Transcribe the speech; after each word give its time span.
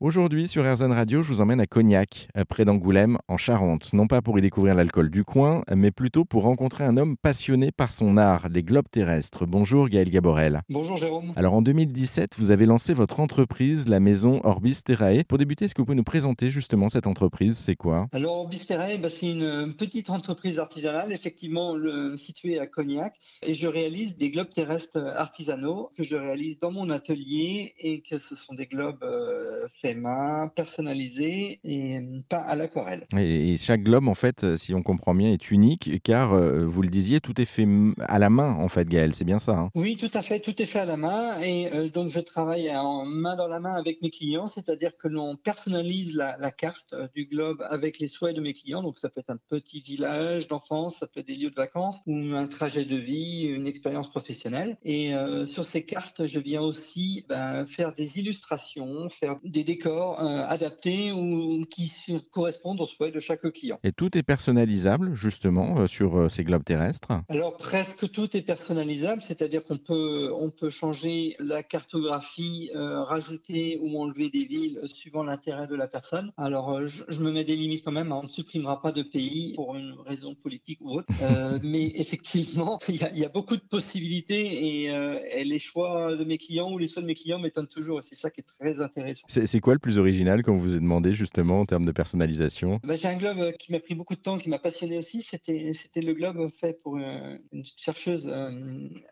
Aujourd'hui, 0.00 0.46
sur 0.46 0.62
RZN 0.62 0.92
Radio, 0.92 1.24
je 1.24 1.32
vous 1.32 1.40
emmène 1.40 1.60
à 1.60 1.66
Cognac, 1.66 2.28
près 2.48 2.64
d'Angoulême, 2.64 3.18
en 3.26 3.36
Charente. 3.36 3.92
Non 3.92 4.06
pas 4.06 4.22
pour 4.22 4.38
y 4.38 4.42
découvrir 4.42 4.76
l'alcool 4.76 5.10
du 5.10 5.24
coin, 5.24 5.64
mais 5.74 5.90
plutôt 5.90 6.24
pour 6.24 6.44
rencontrer 6.44 6.84
un 6.84 6.96
homme 6.96 7.16
passionné 7.16 7.72
par 7.72 7.90
son 7.90 8.16
art, 8.16 8.48
les 8.48 8.62
globes 8.62 8.88
terrestres. 8.88 9.44
Bonjour 9.44 9.88
Gaël 9.88 10.08
Gaborel. 10.08 10.62
Bonjour 10.68 10.96
Jérôme. 10.96 11.32
Alors 11.34 11.52
en 11.52 11.62
2017, 11.62 12.36
vous 12.38 12.52
avez 12.52 12.64
lancé 12.64 12.94
votre 12.94 13.18
entreprise, 13.18 13.88
la 13.88 13.98
maison 13.98 14.40
Orbis 14.44 14.84
Terrae. 14.84 15.24
Pour 15.24 15.36
débuter, 15.36 15.64
est-ce 15.64 15.74
que 15.74 15.82
vous 15.82 15.86
pouvez 15.86 15.96
nous 15.96 16.04
présenter 16.04 16.48
justement 16.48 16.88
cette 16.88 17.08
entreprise? 17.08 17.58
C'est 17.58 17.74
quoi? 17.74 18.06
Alors 18.12 18.42
Orbis 18.42 18.66
Terrae, 18.66 18.98
bah, 18.98 19.10
c'est 19.10 19.32
une 19.32 19.74
petite 19.74 20.10
entreprise 20.10 20.60
artisanale, 20.60 21.10
effectivement 21.10 21.74
le, 21.74 22.14
située 22.14 22.60
à 22.60 22.68
Cognac. 22.68 23.16
Et 23.42 23.54
je 23.54 23.66
réalise 23.66 24.16
des 24.16 24.30
globes 24.30 24.50
terrestres 24.50 25.12
artisanaux 25.16 25.90
que 25.96 26.04
je 26.04 26.14
réalise 26.14 26.60
dans 26.60 26.70
mon 26.70 26.88
atelier 26.88 27.74
et 27.80 28.00
que 28.00 28.18
ce 28.18 28.36
sont 28.36 28.54
des 28.54 28.66
globes 28.66 29.02
euh, 29.02 29.66
faits 29.80 29.87
main, 29.94 30.48
personnalisé 30.54 31.60
et 31.64 32.00
pas 32.28 32.38
à 32.38 32.56
l'aquarelle. 32.56 33.06
Et, 33.16 33.56
chaque 33.58 33.82
globe, 33.82 34.08
en 34.08 34.14
fait, 34.14 34.44
euh, 34.44 34.56
si 34.56 34.74
on 34.74 34.82
comprend 34.82 35.14
bien, 35.14 35.32
est 35.32 35.50
unique 35.50 36.02
car, 36.02 36.32
euh, 36.32 36.64
vous 36.64 36.82
le 36.82 36.88
disiez, 36.88 37.20
tout 37.20 37.40
est 37.40 37.44
fait 37.44 37.66
à 38.00 38.18
la 38.18 38.30
main, 38.30 38.54
en 38.54 38.68
fait, 38.68 38.88
Gaël, 38.88 39.14
c'est 39.14 39.24
bien 39.24 39.38
ça 39.38 39.52
hein? 39.52 39.70
Oui, 39.74 39.96
tout 39.96 40.10
à 40.14 40.22
fait, 40.22 40.40
tout 40.40 40.60
est 40.60 40.66
fait 40.66 40.80
à 40.80 40.84
la 40.84 40.96
main 40.96 41.40
et 41.40 41.72
euh, 41.72 41.88
donc 41.88 42.10
je 42.10 42.20
travaille 42.20 42.74
en 42.74 43.04
main 43.04 43.36
dans 43.36 43.48
la 43.48 43.60
main 43.60 43.74
avec 43.74 44.02
mes 44.02 44.10
clients, 44.10 44.46
c'est-à-dire 44.46 44.96
que 44.96 45.08
l'on 45.08 45.36
personnalise 45.36 46.14
la, 46.14 46.36
carte 46.50 46.94
du 47.14 47.26
globe 47.26 47.62
avec 47.68 47.98
les 47.98 48.08
souhaits 48.08 48.34
de 48.34 48.40
mes 48.40 48.52
clients. 48.52 48.82
Donc 48.82 48.98
ça 48.98 49.08
peut 49.10 49.20
être 49.20 49.30
un 49.30 49.38
petit 49.48 49.80
village 49.80 50.48
d'enfance, 50.48 50.96
ça 50.96 51.06
peut 51.06 51.20
être 51.20 51.26
des 51.26 51.34
lieux 51.34 51.50
de 51.50 51.54
vacances 51.54 52.00
ou 52.06 52.34
un 52.34 52.46
trajet 52.46 52.84
de 52.84 52.96
vie, 52.96 53.46
une 53.46 53.66
expérience 53.66 54.08
professionnelle. 54.10 54.76
Et 54.82 55.12
sur 55.46 55.64
ces 55.64 55.84
cartes, 55.84 56.26
je 56.26 56.40
viens 56.40 56.62
aussi 56.62 57.26
ben, 57.28 57.66
faire 57.66 57.94
des 57.94 58.18
illustrations, 58.18 59.08
faire 59.08 59.36
des 59.44 59.62
décors 59.78 60.20
euh, 60.20 60.44
adaptés 60.48 61.12
ou 61.12 61.64
qui 61.70 61.92
correspondent 62.32 62.80
aux 62.80 62.86
souhaits 62.86 63.14
de 63.14 63.20
chaque 63.20 63.48
client. 63.52 63.78
Et 63.84 63.92
tout 63.92 64.16
est 64.18 64.22
personnalisable 64.22 65.14
justement 65.14 65.78
euh, 65.78 65.86
sur 65.86 66.16
euh, 66.16 66.28
ces 66.28 66.42
globes 66.42 66.64
terrestres 66.64 67.08
Alors 67.28 67.56
presque 67.56 68.10
tout 68.10 68.36
est 68.36 68.42
personnalisable, 68.42 69.22
c'est-à-dire 69.22 69.64
qu'on 69.64 69.78
peut, 69.78 70.32
on 70.34 70.50
peut 70.50 70.70
changer 70.70 71.36
la 71.38 71.62
cartographie, 71.62 72.70
rajouter 72.74 73.78
ou 73.82 74.00
enlever 74.00 74.30
des 74.30 74.44
villes 74.44 74.80
suivant 74.86 75.22
l'intérêt 75.22 75.66
de 75.66 75.74
la 75.74 75.86
personne. 75.86 76.32
Alors 76.36 76.86
je, 76.86 77.20
me 77.20 77.30
mets 77.30 77.44
des 77.44 77.56
limites 77.56 77.84
quand 77.84 77.92
même, 77.92 78.12
hein. 78.12 78.20
on 78.22 78.26
ne 78.26 78.32
supprimera 78.32 78.80
pas 78.82 78.92
de 78.92 79.02
pays 79.02 79.54
pour 79.54 79.76
une 79.76 79.94
raison 80.06 80.34
politique 80.34 80.78
ou 80.80 80.98
autre, 80.98 81.08
mais 81.62 81.92
effectivement 81.96 82.78
il 82.88 82.96
y, 82.96 83.24
a 83.24 83.28
beaucoup 83.28 83.56
de 83.56 83.62
possibilités 83.62 84.84
et, 84.84 85.44
les 85.44 85.58
choix 85.58 86.16
de 86.16 86.24
mes 86.24 86.38
clients 86.38 86.70
ou 86.72 86.78
les 86.78 86.88
choix 86.88 87.02
de 87.02 87.06
mes 87.06 87.14
clients 87.14 87.38
m'étonnent 87.38 87.68
toujours 87.68 88.00
et 88.00 88.02
c'est 88.02 88.14
ça 88.14 88.30
qui 88.30 88.40
est 88.40 88.44
très 88.44 88.80
intéressant. 88.80 89.26
C'est 89.28 89.60
quoi 89.68 89.74
le 89.74 89.80
plus 89.80 89.98
original 89.98 90.42
qu'on 90.42 90.56
vous 90.56 90.76
ait 90.76 90.80
demandé 90.80 91.12
justement 91.12 91.60
en 91.60 91.66
termes 91.66 91.84
de 91.84 91.92
personnalisation? 91.92 92.80
Bah, 92.84 92.96
J'ai 92.96 93.08
un 93.08 93.18
globe 93.18 93.38
euh, 93.38 93.52
qui 93.52 93.70
m'a 93.70 93.80
pris 93.80 93.94
beaucoup 93.94 94.14
de 94.14 94.20
temps, 94.20 94.38
qui 94.38 94.48
m'a 94.48 94.58
passionné 94.58 94.96
aussi. 94.96 95.20
C'était, 95.20 95.72
le 95.96 96.14
globe 96.14 96.48
fait 96.58 96.80
pour 96.82 96.96
euh, 96.96 97.36
une, 97.52 97.62
chercheuse 97.76 98.30
euh, 98.32 98.50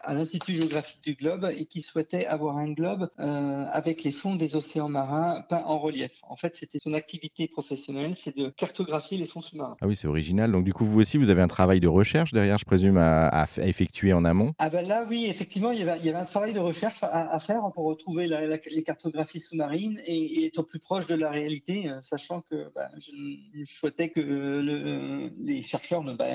à 0.00 0.14
l'Institut 0.14 0.54
géographique 0.54 1.02
du 1.02 1.14
globe 1.14 1.46
et 1.54 1.66
qui 1.66 1.82
souhaitait 1.82 2.24
avoir 2.24 2.56
un 2.56 2.72
globe 2.72 3.10
avec 3.18 4.02
les 4.02 4.12
fonds 4.12 4.34
des 4.34 4.56
océans 4.56 4.88
marins 4.88 5.44
peints 5.50 5.64
en 5.66 5.78
relief. 5.78 6.12
En 6.22 6.36
fait, 6.36 6.54
c'était 6.54 6.78
son 6.78 6.94
activité 6.94 7.48
professionnelle, 7.48 8.14
c'est 8.16 8.34
de 8.34 8.48
cartographier 8.48 9.18
les 9.18 9.26
fonds 9.26 9.42
sous-marins. 9.42 9.76
Ah 9.82 9.86
oui, 9.86 9.94
c'est 9.94 10.08
original. 10.08 10.52
Donc 10.52 10.64
du 10.64 10.72
coup, 10.72 10.86
vous 10.86 11.00
aussi, 11.00 11.18
vous 11.18 11.28
avez 11.28 11.42
un 11.42 11.48
travail 11.48 11.80
de 11.80 11.88
recherche 11.88 12.32
derrière, 12.32 12.56
je 12.56 12.64
présume, 12.64 12.96
à, 12.96 13.44
effectuer 13.58 14.14
en 14.14 14.24
amont? 14.24 14.54
Ah 14.58 14.70
ben 14.70 14.88
là, 14.88 15.04
oui, 15.06 15.26
effectivement, 15.28 15.72
il 15.72 15.80
y 15.80 15.82
avait, 15.82 15.98
il 15.98 16.06
y 16.06 16.08
avait 16.08 16.18
un 16.18 16.24
travail 16.24 16.54
de 16.54 16.60
recherche 16.60 17.00
à, 17.02 17.38
faire 17.40 17.60
pour 17.74 17.84
retrouver 17.84 18.26
les 18.26 18.82
cartographies 18.82 19.40
sous-marines 19.40 20.00
et, 20.06 20.44
et 20.44 20.45
au 20.56 20.62
plus 20.62 20.78
proche 20.78 21.06
de 21.06 21.14
la 21.14 21.30
réalité, 21.30 21.88
euh, 21.88 22.00
sachant 22.02 22.40
que 22.42 22.70
bah, 22.74 22.88
je, 22.98 23.64
souhaitais 23.64 24.08
que 24.08 24.20
le, 24.20 25.30
les 25.38 25.62
chercheurs 25.62 26.02
bah, 26.02 26.26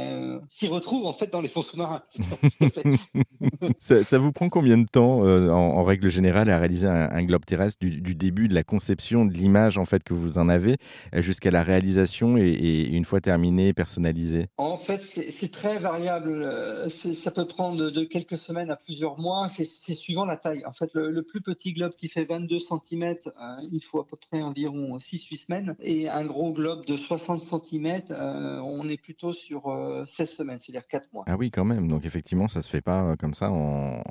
s'y 0.49 0.67
retrouvent 0.67 1.05
en 1.05 1.13
fait 1.13 1.27
dans 1.27 1.41
les 1.41 1.47
fonds 1.47 1.61
sous-marins. 1.61 2.03
ça, 3.79 4.17
vous 4.17 4.31
prend 4.31 4.49
combien 4.49 4.77
de 4.77 4.87
temps, 4.87 5.25
euh, 5.25 5.49
en, 5.49 5.83
règle 5.83 6.09
générale, 6.09 6.49
à 6.49 6.57
réaliser 6.57 6.87
un, 6.87 7.23
globe 7.23 7.45
terrestre 7.45 7.79
du, 7.81 8.15
début 8.15 8.47
de 8.47 8.53
la 8.53 8.63
conception 8.63 9.25
de 9.25 9.33
l'image 9.33 9.77
en 9.77 9.85
fait 9.85 10.03
que 10.03 10.13
vous 10.13 10.37
en 10.37 10.49
avez 10.49 10.77
jusqu'à 11.13 11.51
la 11.51 11.63
réalisation 11.63 12.37
et, 12.37 12.89
une 12.91 13.05
fois 13.05 13.21
terminé, 13.21 13.73
personnalisé 13.73 14.47
En 14.57 14.77
fait, 14.77 15.01
c'est 15.01 15.51
très 15.51 15.79
variable. 15.79 16.31
Euh, 16.31 16.89
ça 16.89 17.31
peut 17.31 17.45
prendre 17.45 17.89
de 17.89 18.03
quelques 18.03 18.37
semaines 18.37 18.71
à 18.71 18.75
plusieurs 18.75 19.19
mois. 19.19 19.47
C'est 19.49 19.65
suivant 19.65 20.25
la 20.25 20.37
taille. 20.37 20.65
En 20.65 20.73
fait, 20.73 20.89
le, 20.93 21.21
plus 21.21 21.41
petit 21.41 21.73
globe 21.73 21.93
qui 21.97 22.07
fait 22.07 22.25
22 22.25 22.57
cm, 22.59 23.15
il 23.71 23.81
faut 23.83 23.99
à 24.01 24.05
peu 24.05 24.17
près 24.17 24.41
environ 24.41 24.97
6-8 24.97 25.45
semaines. 25.45 25.75
Et 25.79 26.09
un 26.09 26.25
gros 26.25 26.51
globe 26.51 26.85
de 26.85 26.97
60 26.97 27.39
cm, 27.39 28.01
euh, 28.11 28.59
on 28.59 28.87
est 28.89 28.97
plutôt 28.97 29.33
sur 29.33 29.63
16 30.05 30.19
euh, 30.19 30.25
semaines, 30.25 30.59
c'est-à-dire 30.59 30.87
4 30.87 31.13
mois. 31.13 31.23
Ah 31.27 31.35
oui, 31.37 31.51
quand 31.51 31.65
même. 31.65 31.87
Donc 31.87 32.05
effectivement, 32.05 32.47
ça 32.47 32.61
se 32.61 32.69
fait 32.69 32.81
pas 32.81 33.03
euh, 33.03 33.15
comme 33.15 33.33
ça. 33.33 33.51
En, 33.51 34.01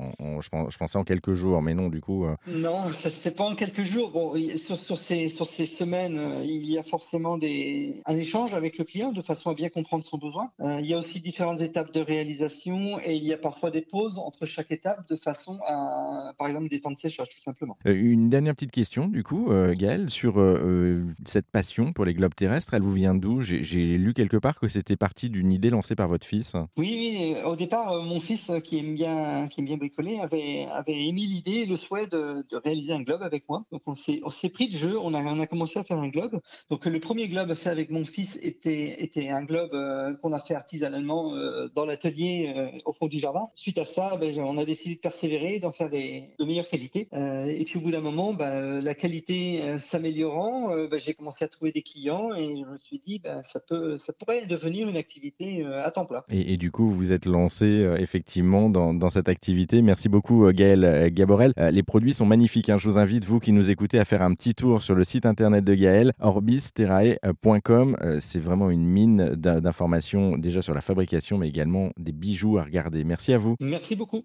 je, 0.41 0.79
pensais 0.79 0.99
en 0.99 1.05
quelques 1.05 1.35
jours, 1.35 1.61
mais 1.63 1.75
non, 1.75 1.89
du 1.89 2.01
coup. 2.01 2.27
Non, 2.47 2.89
ça 2.89 3.11
se 3.11 3.21
fait 3.21 3.31
pas 3.31 3.45
en 3.45 3.55
quelques 3.55 3.83
jours. 3.83 4.11
Bon, 4.11 4.35
sur, 4.57 4.79
sur, 4.79 4.99
ces, 4.99 5.29
sur 5.29 5.47
ces 5.47 5.67
semaines, 5.67 6.41
il 6.43 6.67
y 6.67 6.79
a 6.79 6.83
forcément 6.83 7.39
des, 7.39 8.01
un 8.07 8.17
échange 8.17 8.55
avec 8.55 8.79
le 8.79 8.85
client 8.85 9.13
de 9.13 9.23
façon 9.23 9.51
à 9.51 9.55
bien 9.55 9.69
comprendre 9.69 10.05
son 10.05 10.19
besoin. 10.19 10.51
il 10.61 10.87
y 10.87 10.95
a 10.95 10.99
aussi 10.99 11.21
différentes 11.21 11.61
étapes 11.61 11.93
de 11.93 12.01
réalisation 12.01 12.99
et 13.01 13.15
il 13.15 13.25
y 13.25 13.33
a 13.33 13.39
parfois 13.39 13.71
des 13.71 13.83
pauses 13.83 14.19
entre 14.19 14.47
chaque 14.47 14.71
étape 14.71 15.09
de 15.09 15.17
façon 15.17 15.59
à, 15.67 16.33
par 16.39 16.49
exemple, 16.49 16.69
des 16.69 16.81
temps 16.81 16.91
de 16.91 16.99
séchage, 16.99 17.29
tout 17.29 17.43
simplement. 17.43 17.77
une 17.85 18.31
dernière 18.31 18.55
petite 18.55 18.73
question, 18.73 19.09
du 19.09 19.23
coup, 19.23 19.51
Gaël, 19.75 20.11
sur 20.11 20.39
euh, 20.39 20.61
euh, 20.63 21.05
cette 21.27 21.51
passion 21.51 21.93
pour 21.93 22.05
les 22.05 22.15
globes 22.15 22.35
terrestres. 22.35 22.75
Elle 22.75 22.83
vous 22.83 22.93
vient 22.93 23.15
d'où? 23.15 23.41
J'ai 23.41 23.99
lu 23.99 24.15
quelque 24.15 24.37
part 24.37 24.59
que 24.59 24.69
c'était 24.69 24.97
parti 24.97 25.31
d'une 25.31 25.53
idée 25.53 25.71
lancée 25.71 25.95
par 25.95 26.09
votre 26.09 26.27
fils. 26.27 26.55
Oui, 26.77 27.35
oui. 27.37 27.37
Au 27.45 27.57
départ, 27.57 27.93
euh, 27.93 28.03
mon 28.03 28.21
fils, 28.21 28.53
qui 28.65 28.79
aime 28.79 28.95
bien, 28.95 29.49
qui 29.49 29.61
aime 29.61 29.67
bien 29.67 29.77
bricoler, 29.77 30.19
avait, 30.19 30.67
émis 30.89 31.27
l'idée, 31.27 31.67
le 31.67 31.77
souhait 31.77 32.07
de, 32.07 32.45
réaliser 32.65 32.93
un 32.93 33.03
globe 33.03 33.23
avec 33.23 33.49
moi. 33.49 33.65
Donc 33.73 33.83
on 33.87 33.95
s'est 33.95 34.49
pris 34.51 34.69
de 34.69 34.77
jeu. 34.77 34.99
On 35.01 35.15
a, 35.15 35.47
commencé 35.47 35.79
à 35.79 35.85
faire 35.85 35.99
un 35.99 36.09
globe. 36.09 36.41
Donc 36.71 36.87
le 36.87 37.01
premier 37.01 37.29
globe 37.29 37.55
fait 37.55 37.71
avec 37.71 37.91
mon 37.91 38.05
fils 38.05 38.39
était, 38.43 39.29
un 39.29 39.45
globe 39.45 39.73
qu'on 40.21 40.33
a 40.33 40.41
fait 40.41 40.55
artisanalement 40.55 41.35
dans 41.75 41.85
l'atelier 41.85 42.71
au 42.85 42.93
fond 42.93 43.07
du 43.07 43.19
jardin. 43.19 43.49
Suite 43.55 43.79
à 43.79 43.85
ça, 43.85 44.17
ben, 44.17 44.39
on 44.41 44.59
a 44.59 44.65
décidé 44.65 44.97
de 44.97 45.01
persévérer, 45.01 45.59
d'en 45.59 45.73
faire 45.73 45.91
de 45.91 46.45
meilleure 46.45 46.69
qualité. 46.69 47.09
et 47.13 47.65
puis 47.65 47.79
au 47.79 47.83
bout 47.83 47.91
d'un 47.91 48.01
moment, 48.01 48.35
ben, 48.35 48.81
la 48.81 48.95
qualité 48.95 49.60
s'améliore 49.79 50.01
améliorant, 50.01 50.75
euh, 50.75 50.89
bah, 50.89 50.99
j'ai 50.99 51.15
commencé 51.15 51.45
à 51.45 51.49
trouver 51.49 51.73
des 51.73 51.83
clients 51.83 52.35
et 52.35 52.47
je 52.47 52.71
me 52.71 52.79
suis 52.79 53.01
dit, 53.07 53.19
bah, 53.19 53.43
ça, 53.43 53.61
peut, 53.61 53.97
ça 53.97 54.13
pourrait 54.13 54.47
devenir 54.47 54.89
une 54.89 54.97
activité 54.97 55.65
euh, 55.65 55.85
à 55.85 55.91
temps 55.91 56.07
plein. 56.07 56.23
Et, 56.31 56.57
du 56.57 56.71
coup, 56.71 56.91
vous 56.91 57.13
êtes 57.13 57.27
lancé 57.27 57.65
euh, 57.65 57.97
effectivement 57.97 58.71
dans, 58.71 58.95
dans, 58.95 59.11
cette 59.11 59.29
activité. 59.29 59.83
Merci 59.83 60.09
beaucoup, 60.09 60.51
Gaël 60.53 61.11
Gaborel. 61.13 61.53
les 61.57 61.83
produits 61.83 62.15
sont 62.15 62.27
magnifiques. 62.27 62.71
Hein. 62.71 62.79
Je 62.79 62.89
vous 62.89 62.99
invite, 62.99 63.25
vous 63.25 63.41
qui 63.41 63.53
nous 63.53 63.71
écoutez, 63.71 63.99
à 63.99 64.05
faire 64.05 64.23
un 64.23 64.35
petit 64.35 64.55
tour 64.55 64.83
sur 64.83 64.95
le 64.95 65.05
site 65.05 65.27
internet 65.27 65.65
de 65.65 65.75
Gaël, 65.75 66.13
orbisterrae.com. 66.21 67.97
C'est 68.21 68.41
vraiment 68.41 68.71
une 68.71 68.87
mine 68.87 69.35
d'informations 69.35 70.39
déjà 70.39 70.63
sur 70.63 70.75
la 70.75 70.81
fabrication, 70.81 71.39
mais 71.39 71.49
également 71.49 71.91
des 71.97 72.13
bijoux 72.13 72.59
à 72.59 72.65
regarder. 72.65 73.05
Merci 73.05 73.33
à 73.33 73.39
vous. 73.39 73.57
Merci 73.61 73.97
beaucoup. 73.97 74.25